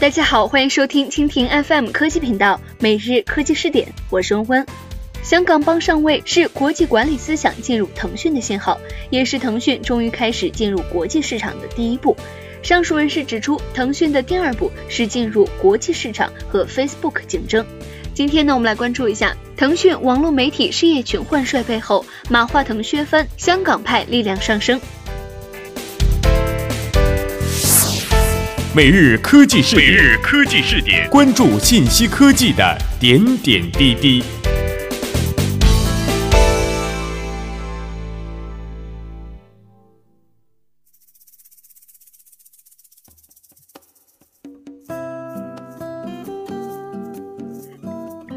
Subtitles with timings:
[0.00, 4.66] 大家好，欢迎收听蜻蜓 FM 科技频道每日科技视点，我是温温。
[5.22, 12.16] 香港帮上位是国际管理思想进入腾讯的信号，也是腾讯终于开始进入国际市场的第一步。
[12.62, 17.62] 上述人士指出，腾讯的第二步是进入国际市场和 Facebook 竞争。
[18.14, 24.80] 今天呢，我们来关注一下腾讯网络媒体事业群换帅背后，马化腾削藩，香港派力量上升。
[28.72, 34.22] 每日科技视点，每日科技视点，关注信息科技的点点滴滴。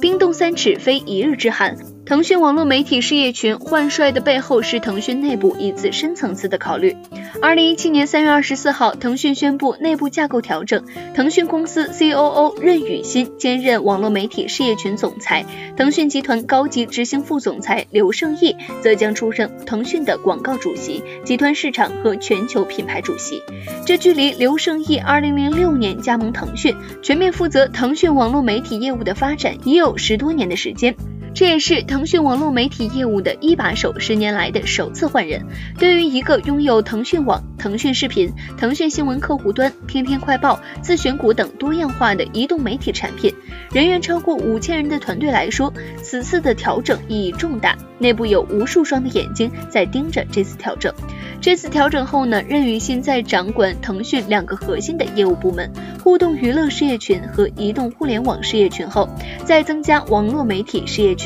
[0.00, 1.93] 冰冻三尺，非一日之寒。
[2.06, 6.94] 腾讯网络媒体事业群换帅的背后，是腾讯内部一次深层次的考虑。
[7.40, 15.46] 二零一七年三月二十四号，腾讯宣布内部架构调整，腾讯公司 COO 任宇欣兼任网络媒体事业群总裁，
[15.78, 23.40] 腾讯集团高级执行副总裁刘胜义则将出任腾讯的广告主席、集团市场和全球品牌主席。
[23.86, 30.94] 这距离刘胜义二零零六年加盟腾讯，全面负责腾讯网络媒体业务的发展，已有十多年的时间。
[31.34, 35.44] 这也是腾讯网络媒体业务的一把手，十年来的首次换人。
[35.80, 43.34] 对于一个拥有腾讯网、腾讯视频、腾讯新闻客户端、天天快报、自选股等多样化的移动媒体产品，
[43.72, 47.76] 人员超过五千人的团队来说，此次的调整意义重大。
[47.98, 50.92] 内部有无数双的眼睛在盯着这次调整。
[51.40, 55.70] 这次调整后呢，任宇欣在掌管腾讯两个核心的业务部门——
[56.02, 59.08] 互动娱乐事业群和移动互联网事业群后，
[59.44, 61.23] 再增加网络媒体事业群。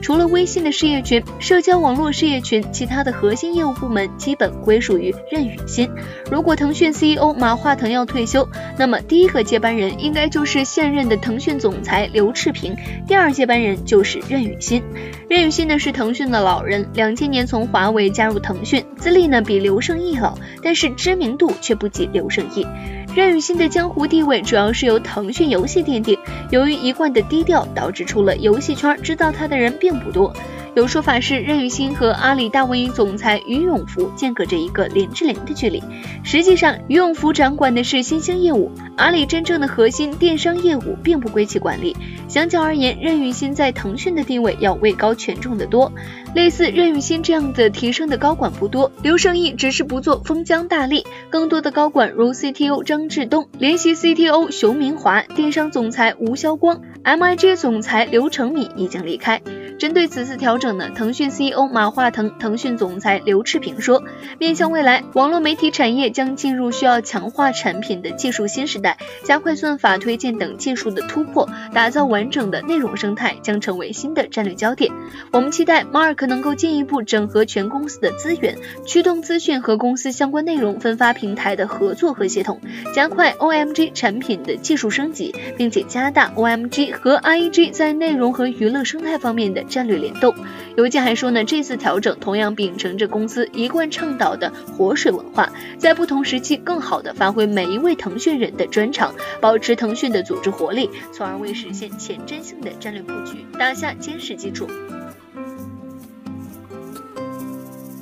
[0.00, 5.88] 除了微信的事业群、社交网络事业群，其他的核心业务部门基本归属于任宇欣。
[6.30, 14.82] 如果腾讯 CEO 马化腾要退休，那么第一个接班人应该就是现任的腾讯总裁刘炽平，第二接班人就是任宇欣。
[15.28, 22.66] 任宇欣呢是腾讯的老人，两千年从华为加入腾讯，资历呢比刘胜义老，但是知名度却不及刘胜义。
[23.14, 26.18] 任宇欣的江湖地位主要是由腾讯游戏奠定，
[26.50, 30.32] 由于一贯的低调，导致出了游戏圈知道他的人并不多。
[30.74, 35.82] 有说法是任宇欣和阿里大文娱总裁俞永福间隔着一个林志玲的距离。
[36.22, 41.96] 实际上，俞永福掌管的是新兴业务，阿里真正的核心电商业务并不归其管理。
[42.26, 45.90] 相较而言，任宇欣在腾讯的地位要位高权重的多。
[46.34, 59.40] 类似任宇欣这样的提升的高管不多，刘胜义只是不做封疆大吏，更多的高管如 CTO 张志东、联席 CTO 熊明华、电商总裁吴霄光、MIG 总裁刘成敏已经离开。
[59.78, 64.02] 针对此次调整呢，腾讯 CEO 马化腾、腾讯总裁刘炽平说，
[64.40, 68.87] 面向未来，网络媒体产业将进入需要强化产品的技术新时代，
[69.22, 74.90] 加快算法推荐等技术的突破，打造完整的内容生态将成为新的战略焦点。
[75.32, 82.60] 我们期待马尔可能够进一步整合全公司的资源，驱动资讯和公司相关内容分发平台的合作和协同，
[82.94, 89.64] 加快 OMG 产品的技术升级，并且加大 OMG 和 IEG 在内容和娱乐生态方面的。
[89.68, 90.34] 战略联动，
[90.76, 104.68] 邮件还说呢，这次调整同样秉承着公司一贯倡导的活水文化，在不同时期更好的发挥每一位腾讯人的专长，保持腾讯的组织活力，从而为实现前瞻性的战略布局打下坚实基础。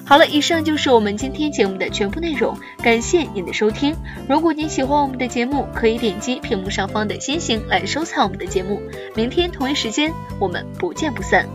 [0.04, 3.97] 好了，以上就是我们今天节目的全部内容，感谢您的收听。
[4.28, 8.82] 如果您喜欢我们的节目，可以点击屏幕上方的星星来收藏我们的节目。
[9.14, 11.48] 明天同一时间，我们不见不散。